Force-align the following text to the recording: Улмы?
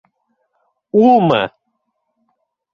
Улмы? 1.03 1.43